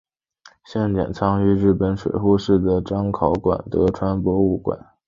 [0.65, 4.87] 现在典藏于日本水户市的彰考馆德川博物馆。